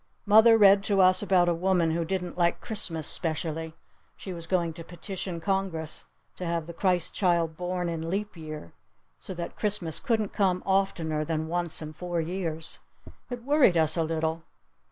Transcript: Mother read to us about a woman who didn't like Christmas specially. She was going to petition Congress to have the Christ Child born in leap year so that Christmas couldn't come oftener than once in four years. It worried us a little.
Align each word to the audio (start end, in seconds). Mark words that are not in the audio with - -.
Mother 0.25 0.57
read 0.57 0.83
to 0.85 0.99
us 0.99 1.21
about 1.21 1.47
a 1.47 1.53
woman 1.53 1.91
who 1.91 2.03
didn't 2.03 2.35
like 2.35 2.59
Christmas 2.59 3.05
specially. 3.05 3.75
She 4.17 4.33
was 4.33 4.47
going 4.47 4.73
to 4.73 4.83
petition 4.83 5.39
Congress 5.39 6.05
to 6.37 6.45
have 6.47 6.65
the 6.65 6.73
Christ 6.73 7.13
Child 7.13 7.55
born 7.55 7.87
in 7.87 8.09
leap 8.09 8.35
year 8.35 8.73
so 9.19 9.35
that 9.35 9.55
Christmas 9.55 9.99
couldn't 9.99 10.33
come 10.33 10.63
oftener 10.65 11.23
than 11.23 11.47
once 11.47 11.83
in 11.83 11.93
four 11.93 12.19
years. 12.19 12.79
It 13.29 13.43
worried 13.43 13.77
us 13.77 13.95
a 13.95 14.01
little. 14.01 14.41